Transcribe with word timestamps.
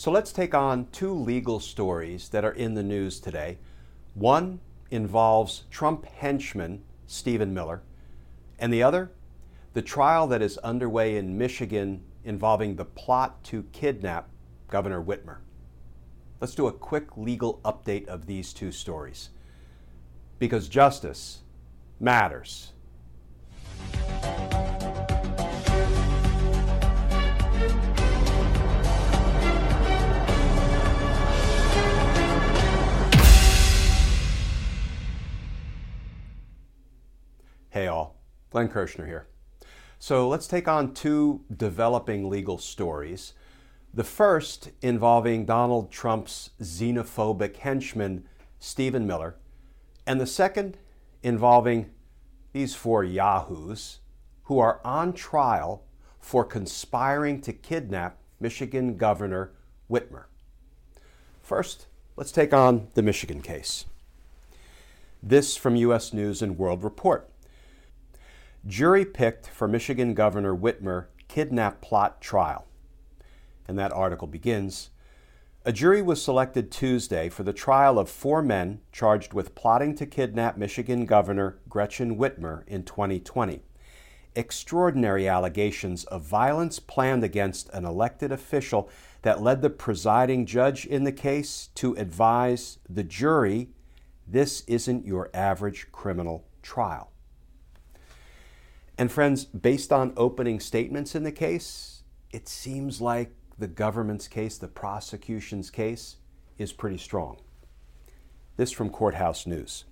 So 0.00 0.10
let's 0.10 0.32
take 0.32 0.54
on 0.54 0.86
two 0.92 1.12
legal 1.12 1.60
stories 1.60 2.30
that 2.30 2.42
are 2.42 2.52
in 2.52 2.72
the 2.72 2.82
news 2.82 3.20
today. 3.20 3.58
One 4.14 4.60
involves 4.90 5.64
Trump 5.70 6.06
henchman 6.06 6.82
Stephen 7.06 7.52
Miller, 7.52 7.82
and 8.58 8.72
the 8.72 8.82
other, 8.82 9.12
the 9.74 9.82
trial 9.82 10.26
that 10.28 10.40
is 10.40 10.56
underway 10.56 11.18
in 11.18 11.36
Michigan 11.36 12.02
involving 12.24 12.76
the 12.76 12.84
plot 12.86 13.44
to 13.44 13.64
kidnap 13.72 14.30
Governor 14.68 15.02
Whitmer. 15.04 15.40
Let's 16.40 16.54
do 16.54 16.66
a 16.66 16.72
quick 16.72 17.18
legal 17.18 17.60
update 17.62 18.06
of 18.06 18.24
these 18.24 18.54
two 18.54 18.72
stories. 18.72 19.28
Because 20.38 20.66
justice 20.66 21.40
matters. 22.00 22.72
Glenn 38.60 38.68
Kirschner 38.68 39.06
here. 39.06 39.26
So 39.98 40.28
let's 40.28 40.46
take 40.46 40.68
on 40.68 40.92
two 40.92 41.40
developing 41.54 42.28
legal 42.28 42.58
stories. 42.58 43.32
The 43.94 44.04
first 44.04 44.68
involving 44.82 45.46
Donald 45.46 45.90
Trump's 45.90 46.50
xenophobic 46.60 47.56
henchman, 47.56 48.24
Stephen 48.58 49.06
Miller, 49.06 49.36
and 50.06 50.20
the 50.20 50.26
second 50.26 50.76
involving 51.22 51.88
these 52.52 52.74
four 52.74 53.02
yahoos 53.02 54.00
who 54.42 54.58
are 54.58 54.82
on 54.84 55.14
trial 55.14 55.84
for 56.18 56.44
conspiring 56.44 57.40
to 57.40 57.54
kidnap 57.54 58.18
Michigan 58.40 58.98
Governor 58.98 59.52
Whitmer. 59.90 60.24
First, 61.40 61.86
let's 62.14 62.32
take 62.32 62.52
on 62.52 62.88
the 62.92 63.02
Michigan 63.02 63.40
case. 63.40 63.86
This 65.22 65.56
from 65.56 65.76
U.S. 65.76 66.12
News 66.12 66.42
and 66.42 66.58
World 66.58 66.84
Report. 66.84 67.26
Jury 68.66 69.06
picked 69.06 69.46
for 69.46 69.66
Michigan 69.66 70.12
Governor 70.12 70.54
Whitmer 70.54 71.06
kidnap 71.28 71.80
plot 71.80 72.20
trial. 72.20 72.66
And 73.66 73.78
that 73.78 73.92
article 73.92 74.26
begins 74.26 74.90
A 75.64 75.72
jury 75.72 76.02
was 76.02 76.22
selected 76.22 76.70
Tuesday 76.70 77.30
for 77.30 77.42
the 77.42 77.54
trial 77.54 77.98
of 77.98 78.10
four 78.10 78.42
men 78.42 78.80
charged 78.92 79.32
with 79.32 79.54
plotting 79.54 79.94
to 79.94 80.04
kidnap 80.04 80.58
Michigan 80.58 81.06
Governor 81.06 81.58
Gretchen 81.70 82.18
Whitmer 82.18 82.66
in 82.66 82.82
2020. 82.82 83.62
Extraordinary 84.36 85.26
allegations 85.26 86.04
of 86.04 86.22
violence 86.22 86.78
planned 86.78 87.24
against 87.24 87.70
an 87.70 87.86
elected 87.86 88.30
official 88.30 88.90
that 89.22 89.42
led 89.42 89.62
the 89.62 89.70
presiding 89.70 90.44
judge 90.44 90.84
in 90.84 91.04
the 91.04 91.12
case 91.12 91.70
to 91.76 91.94
advise 91.94 92.78
the 92.88 93.04
jury 93.04 93.70
this 94.26 94.60
isn't 94.66 95.06
your 95.06 95.30
average 95.32 95.90
criminal 95.92 96.44
trial. 96.62 97.09
And 99.00 99.10
friends, 99.10 99.46
based 99.46 99.94
on 99.94 100.12
opening 100.14 100.60
statements 100.60 101.14
in 101.14 101.22
the 101.22 101.32
case, 101.32 102.02
it 102.32 102.46
seems 102.46 103.00
like 103.00 103.32
the 103.58 103.66
government's 103.66 104.28
case, 104.28 104.58
the 104.58 104.68
prosecution's 104.68 105.70
case, 105.70 106.16
is 106.58 106.74
pretty 106.74 106.98
strong. 106.98 107.38
This 108.58 108.70
from 108.70 108.90
Courthouse 108.90 109.46
News. 109.46 109.86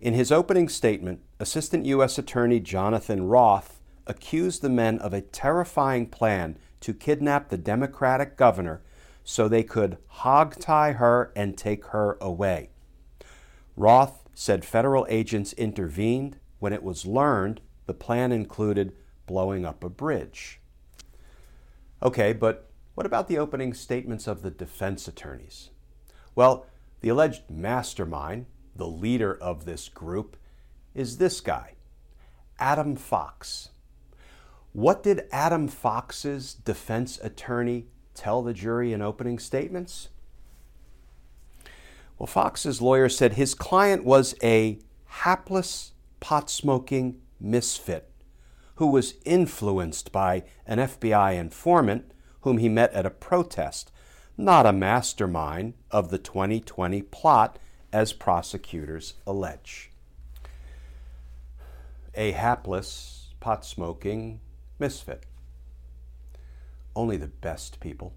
In 0.00 0.14
his 0.14 0.30
opening 0.30 0.68
statement, 0.68 1.18
Assistant 1.40 1.84
U.S. 1.86 2.16
Attorney 2.16 2.60
Jonathan 2.60 3.26
Roth 3.26 3.80
accused 4.06 4.62
the 4.62 4.70
men 4.70 5.00
of 5.00 5.12
a 5.12 5.20
terrifying 5.20 6.06
plan 6.06 6.58
to 6.78 6.94
kidnap 6.94 7.48
the 7.48 7.58
Democratic 7.58 8.36
governor 8.36 8.82
so 9.24 9.48
they 9.48 9.64
could 9.64 9.98
hogtie 10.20 10.94
her 10.94 11.32
and 11.34 11.58
take 11.58 11.86
her 11.86 12.16
away. 12.20 12.70
Roth 13.74 14.28
said 14.32 14.64
federal 14.64 15.08
agents 15.08 15.54
intervened 15.54 16.36
when 16.60 16.72
it 16.72 16.84
was 16.84 17.04
learned 17.04 17.62
the 17.88 17.94
plan 17.94 18.32
included 18.32 18.92
blowing 19.26 19.64
up 19.64 19.82
a 19.82 19.88
bridge. 19.88 20.60
Okay, 22.02 22.34
but 22.34 22.70
what 22.94 23.06
about 23.06 23.28
the 23.28 23.38
opening 23.38 23.72
statements 23.72 24.26
of 24.26 24.42
the 24.42 24.50
defense 24.50 25.08
attorneys? 25.08 25.70
Well, 26.34 26.66
the 27.00 27.08
alleged 27.08 27.48
mastermind, 27.48 28.44
the 28.76 28.86
leader 28.86 29.34
of 29.34 29.64
this 29.64 29.88
group, 29.88 30.36
is 30.94 31.16
this 31.16 31.40
guy, 31.40 31.76
Adam 32.58 32.94
Fox. 32.94 33.70
What 34.72 35.02
did 35.02 35.26
Adam 35.32 35.66
Fox's 35.66 36.52
defense 36.52 37.18
attorney 37.22 37.86
tell 38.14 38.42
the 38.42 38.52
jury 38.52 38.92
in 38.92 39.00
opening 39.00 39.38
statements? 39.38 40.10
Well, 42.18 42.26
Fox's 42.26 42.82
lawyer 42.82 43.08
said 43.08 43.32
his 43.32 43.54
client 43.54 44.04
was 44.04 44.34
a 44.42 44.78
hapless, 45.06 45.92
pot 46.20 46.50
smoking 46.50 47.22
misfit 47.40 48.10
who 48.78 48.86
was 48.86 49.14
influenced 49.24 50.12
by 50.12 50.44
an 50.64 50.78
FBI 50.78 51.34
informant 51.34 52.12
whom 52.42 52.58
he 52.58 52.68
met 52.68 52.92
at 52.92 53.04
a 53.04 53.10
protest, 53.10 53.90
not 54.36 54.66
a 54.66 54.72
mastermind 54.72 55.74
of 55.90 56.10
the 56.10 56.18
2020 56.18 57.02
plot 57.02 57.58
as 57.92 58.12
prosecutors 58.12 59.14
allege. 59.26 59.90
A 62.14 62.30
hapless, 62.30 63.34
pot 63.40 63.64
smoking 63.64 64.40
misfit. 64.78 65.26
Only 66.94 67.16
the 67.16 67.26
best 67.26 67.80
people. 67.80 68.14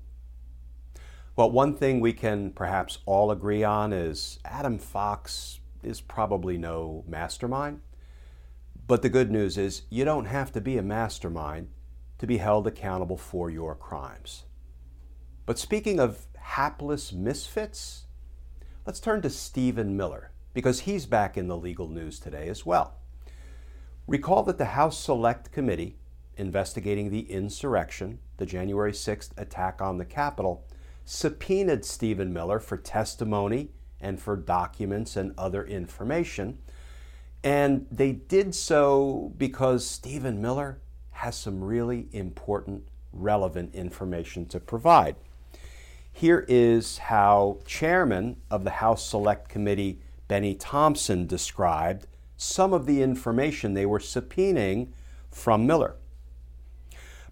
Well, 1.36 1.50
one 1.50 1.76
thing 1.76 2.00
we 2.00 2.14
can 2.14 2.52
perhaps 2.52 3.00
all 3.08 3.32
agree 3.32 3.64
on 3.64 3.94
is 3.94 4.38
Adam 4.46 4.78
Fox 4.78 5.60
is 5.82 6.02
probably 6.02 6.60
no 6.60 7.04
mastermind. 7.08 7.82
But 8.88 9.02
the 9.02 9.10
good 9.10 9.32
news 9.32 9.58
is 9.58 9.84
you 9.90 10.06
don't 10.06 10.26
have 10.26 10.52
to 10.54 10.62
be 10.62 10.78
a 10.78 10.84
mastermind 10.84 11.70
to 12.20 12.28
be 12.28 12.38
held 12.38 12.68
accountable 12.68 13.18
for 13.18 13.50
your 13.50 13.76
crimes. 13.76 14.44
But 15.46 15.58
speaking 15.58 16.00
of 16.00 16.28
hapless 16.38 17.12
misfits, 17.12 18.06
let's 18.86 19.00
turn 19.00 19.22
to 19.22 19.30
Stephen 19.30 19.98
Miller 19.98 20.32
because 20.54 20.82
he's 20.82 21.06
back 21.06 21.38
in 21.38 21.48
the 21.48 21.58
legal 21.58 21.88
news 21.88 22.20
today 22.20 22.48
as 22.48 22.66
well. 22.66 22.98
Recall 24.08 24.44
that 24.44 24.58
the 24.58 24.66
House 24.66 25.00
Select 25.00 25.52
Committee 25.52 25.98
investigating 26.38 27.10
the 27.10 27.32
insurrection, 27.32 28.20
the 28.38 28.46
January 28.46 28.92
6th 28.92 29.32
attack 29.38 29.82
on 29.82 29.98
the 29.98 30.06
Capitol, 30.06 30.66
subpoenaed 31.06 31.86
Stephen 31.86 32.34
Miller 32.34 32.60
for 32.60 32.78
testimony 32.78 33.72
and 34.00 34.20
for 34.20 34.36
documents 34.36 35.16
and 35.16 35.34
other 35.38 35.66
information 35.66 36.58
and 37.44 37.88
they 37.92 38.12
did 38.12 38.54
so 38.54 39.34
because 39.38 39.86
Stephen 39.86 40.42
Miller 40.42 40.80
has 41.12 41.36
some 41.36 41.64
really 41.64 42.08
important, 42.12 42.84
relevant 43.12 43.74
information 43.74 44.46
to 44.48 44.60
provide. 44.60 45.16
Here 46.14 46.46
is 46.48 46.98
how 46.98 47.60
Chairman 47.66 48.38
of 48.50 48.64
the 48.64 48.72
House 48.72 49.06
Select 49.06 49.50
Committee 49.50 50.00
Benny 50.28 50.56
Thompson 50.56 51.26
described 51.26 52.08
some 52.38 52.74
of 52.74 52.86
the 52.86 53.02
information 53.02 53.74
they 53.74 53.86
were 53.86 54.00
subpoenaing 54.00 54.90
from 55.30 55.66
Miller. 55.66 55.96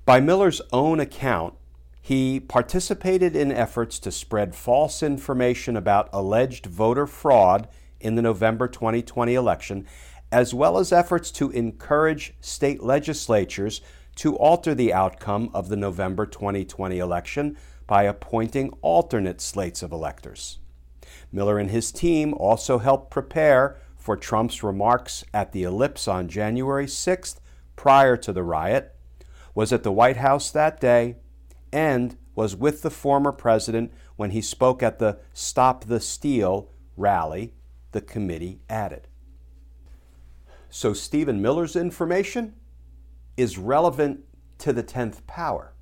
By 0.06 0.20
Miller's 0.20 0.62
own 0.72 1.00
account, 1.00 1.56
he 2.02 2.40
participated 2.40 3.36
in 3.36 3.52
efforts 3.52 4.00
to 4.00 4.12
spread 4.12 4.56
false 4.56 5.04
information 5.04 5.76
about 5.76 6.10
alleged 6.12 6.66
voter 6.66 7.06
fraud 7.06 7.68
in 8.00 8.16
the 8.16 8.22
November 8.22 8.68
2020 8.68 9.34
election, 9.34 9.86
as 10.32 10.54
well 10.54 10.78
as 10.78 10.92
efforts 10.92 11.32
to 11.32 11.50
encourage 11.52 12.34
state 12.40 12.84
legislatures 12.84 13.82
to 14.16 14.36
alter 14.36 14.76
the 14.76 14.94
outcome 14.94 15.50
of 15.54 15.70
the 15.70 15.78
November 15.78 16.26
2020 16.26 17.00
election 17.00 17.58
by 17.88 18.04
appointing 18.04 18.70
alternate 18.82 19.42
slates 19.42 19.82
of 19.82 19.92
electors. 19.92 20.60
Miller 21.32 21.58
and 21.58 21.72
his 21.72 21.92
team 21.92 22.34
also 22.36 22.78
helped 22.80 23.10
prepare 23.10 23.78
for 23.98 24.16
Trump's 24.16 24.64
remarks 24.64 25.24
at 25.34 25.52
the 25.52 25.64
Ellipse 25.64 26.08
on 26.08 26.28
January 26.28 26.86
6th 26.86 27.38
prior 27.76 28.18
to 28.18 28.34
the 28.34 28.44
riot, 28.44 28.96
was 29.56 29.72
at 29.72 29.84
the 29.84 29.92
White 29.92 30.18
House 30.18 30.52
that 30.52 30.80
day, 30.80 31.16
and 31.72 32.18
was 32.36 32.56
with 32.56 32.82
the 32.82 32.90
former 32.90 33.32
president 33.32 33.92
when 34.16 34.32
he 34.32 34.42
spoke 34.42 34.84
at 34.84 35.00
the 35.00 35.20
Stop 35.34 35.86
the 35.86 36.00
Steal 36.00 36.70
rally, 36.96 37.54
the 37.92 38.02
committee 38.02 38.62
added. 38.70 39.08
So 40.70 40.94
Stephen 40.94 41.42
Miller's 41.42 41.76
information 41.76 42.54
is 43.36 43.58
relevant 43.58 44.22
to 44.60 44.74
the 44.74 44.84
10th 44.84 45.26
power. 45.26 45.74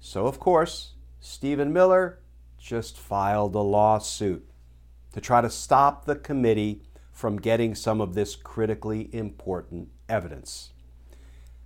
So, 0.00 0.26
of 0.26 0.38
course, 0.38 0.94
Stephen 1.20 1.72
Miller 1.72 2.20
just 2.58 2.98
filed 2.98 3.54
a 3.54 3.60
lawsuit 3.60 4.48
to 5.12 5.20
try 5.20 5.40
to 5.40 5.50
stop 5.50 6.04
the 6.04 6.16
committee 6.16 6.82
from 7.12 7.38
getting 7.38 7.74
some 7.74 8.00
of 8.00 8.14
this 8.14 8.36
critically 8.36 9.08
important 9.12 9.88
evidence. 10.08 10.72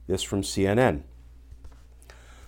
This 0.07 0.23
from 0.23 0.43
CNN. 0.43 1.03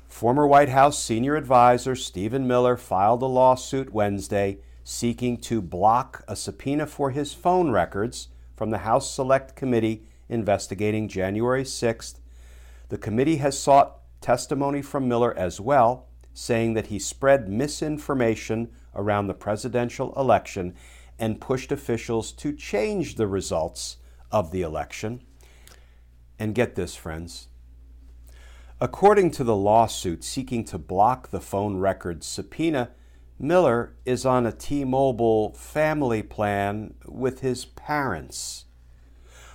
Former 0.08 0.46
White 0.46 0.70
House 0.70 1.02
senior 1.02 1.36
advisor 1.36 1.94
Stephen 1.94 2.46
Miller 2.46 2.76
filed 2.76 3.22
a 3.22 3.26
lawsuit 3.26 3.92
Wednesday 3.92 4.58
seeking 4.88 5.36
to 5.36 5.60
block 5.60 6.22
a 6.28 6.36
subpoena 6.36 6.86
for 6.86 7.10
his 7.10 7.34
phone 7.34 7.72
records 7.72 8.28
from 8.54 8.70
the 8.70 8.78
House 8.78 9.10
Select 9.10 9.56
Committee 9.56 10.06
investigating 10.28 11.08
January 11.08 11.64
6th. 11.64 12.20
The 12.88 12.96
committee 12.96 13.38
has 13.38 13.58
sought 13.58 13.98
testimony 14.20 14.82
from 14.82 15.08
Miller 15.08 15.36
as 15.36 15.60
well, 15.60 16.06
saying 16.32 16.74
that 16.74 16.86
he 16.86 17.00
spread 17.00 17.48
misinformation 17.48 18.70
around 18.94 19.26
the 19.26 19.34
presidential 19.34 20.14
election 20.16 20.72
and 21.18 21.40
pushed 21.40 21.72
officials 21.72 22.30
to 22.30 22.52
change 22.52 23.16
the 23.16 23.26
results 23.26 23.96
of 24.30 24.52
the 24.52 24.62
election. 24.62 25.20
And 26.38 26.54
get 26.54 26.76
this, 26.76 26.94
friends. 26.94 27.48
According 28.80 29.32
to 29.32 29.42
the 29.42 29.56
lawsuit 29.56 30.22
seeking 30.22 30.64
to 30.66 30.78
block 30.78 31.30
the 31.30 31.40
phone 31.40 31.78
records 31.78 32.24
subpoena, 32.24 32.92
Miller 33.38 33.94
is 34.06 34.24
on 34.24 34.46
a 34.46 34.52
T 34.52 34.84
Mobile 34.84 35.52
family 35.52 36.22
plan 36.22 36.94
with 37.04 37.40
his 37.40 37.66
parents. 37.66 38.64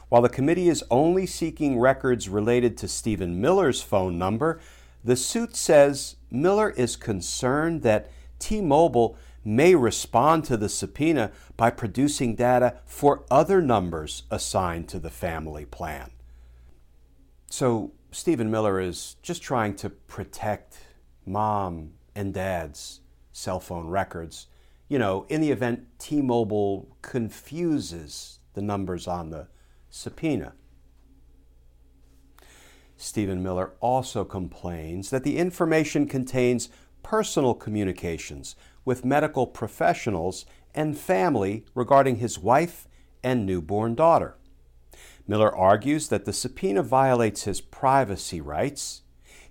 While 0.10 0.22
the 0.22 0.30
committee 0.30 0.70
is 0.70 0.84
only 0.92 1.26
seeking 1.26 1.80
records 1.80 2.30
related 2.30 2.78
to 2.78 2.88
Stephen 2.88 3.42
Miller's 3.42 3.82
phone 3.82 4.18
number, 4.18 4.60
the 5.04 5.16
suit 5.16 5.56
says 5.56 6.18
Miller 6.30 6.70
is 6.72 6.96
concerned 6.96 7.82
that 7.82 8.12
T 8.38 8.62
Mobile 8.62 9.18
may 9.44 9.74
respond 9.74 10.46
to 10.46 10.58
the 10.58 10.70
subpoena 10.70 11.32
by 11.58 11.72
producing 11.72 12.36
data 12.36 12.78
for 12.86 13.26
other 13.32 13.62
numbers 13.62 14.24
assigned 14.30 14.88
to 14.90 15.00
the 15.00 15.10
family 15.10 15.66
plan. 15.66 16.12
So, 17.48 17.94
Stephen 18.12 18.52
Miller 18.52 18.80
is 18.80 19.16
just 19.24 19.42
trying 19.42 19.76
to 19.78 19.90
protect 19.90 20.78
mom 21.26 21.94
and 22.14 22.34
dad's 22.34 23.01
cell 23.42 23.60
phone 23.60 23.88
records. 23.88 24.48
You 24.88 25.00
know, 25.00 25.26
in 25.30 25.42
the 25.42 25.52
event 25.52 25.88
T 26.00 26.22
Mobile 26.22 26.96
confuses 27.02 28.40
the 28.54 28.62
numbers 28.62 29.08
on 29.08 29.30
the 29.30 29.48
subpoena. 29.90 30.54
Stephen 32.98 33.42
Miller 33.42 33.72
also 33.80 34.24
complains 34.24 35.10
that 35.10 35.24
the 35.24 35.38
information 35.38 36.08
contains 36.08 36.70
personal 37.02 37.56
communications 37.56 38.56
with 38.86 39.04
medical 39.04 39.48
professionals 39.48 40.46
and 40.76 40.98
family 40.98 41.66
regarding 41.74 42.18
his 42.18 42.38
wife 42.38 42.88
and 43.24 43.46
newborn 43.46 43.96
daughter. 43.96 44.38
Miller 45.28 45.56
argues 45.56 46.10
that 46.10 46.26
the 46.26 46.34
subpoena 46.34 46.84
violates 46.84 47.44
his 47.44 47.62
privacy 47.62 48.40
rights. 48.40 49.01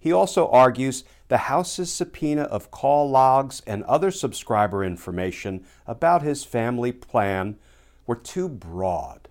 He 0.00 0.12
also 0.12 0.48
argues 0.48 1.04
the 1.28 1.36
House's 1.36 1.92
subpoena 1.92 2.42
of 2.44 2.70
call 2.70 3.08
logs 3.10 3.62
and 3.66 3.84
other 3.84 4.10
subscriber 4.10 4.82
information 4.82 5.64
about 5.86 6.22
his 6.22 6.42
family 6.42 6.90
plan 6.90 7.58
were 8.06 8.16
too 8.16 8.48
broad. 8.48 9.28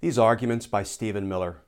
These 0.00 0.18
arguments 0.18 0.66
by 0.66 0.82
Stephen 0.82 1.28
Miller 1.28 1.58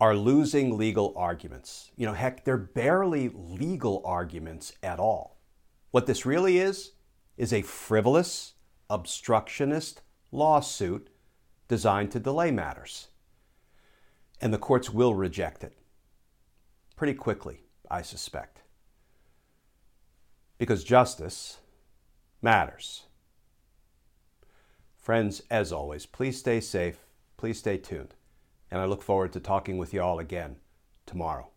are 0.00 0.16
losing 0.16 0.78
legal 0.78 1.12
arguments. 1.16 1.90
You 1.96 2.06
know, 2.06 2.14
heck, 2.14 2.44
they're 2.44 2.56
barely 2.56 3.28
legal 3.28 4.00
arguments 4.06 4.72
at 4.82 4.98
all. 4.98 5.38
What 5.90 6.06
this 6.06 6.24
really 6.24 6.58
is, 6.58 6.92
is 7.36 7.52
a 7.52 7.62
frivolous, 7.62 8.54
obstructionist 8.88 10.00
lawsuit 10.32 11.10
designed 11.68 12.10
to 12.12 12.20
delay 12.20 12.50
matters. 12.50 13.08
And 14.40 14.52
the 14.52 14.58
courts 14.58 14.88
will 14.88 15.14
reject 15.14 15.62
it 15.62 15.74
pretty 17.00 17.14
quickly, 17.14 17.62
I 17.90 18.02
suspect. 18.02 18.60
Because 20.58 20.84
justice 20.84 21.60
matters. 22.42 23.06
Friends, 24.98 25.40
as 25.50 25.72
always, 25.72 26.04
please 26.04 26.38
stay 26.38 26.60
safe, 26.60 27.06
please 27.38 27.58
stay 27.58 27.78
tuned, 27.78 28.12
and 28.70 28.82
I 28.82 28.84
look 28.84 29.02
forward 29.02 29.32
to 29.32 29.40
talking 29.40 29.78
with 29.78 29.94
you 29.94 30.02
all 30.02 30.18
again 30.18 30.56
tomorrow. 31.06 31.48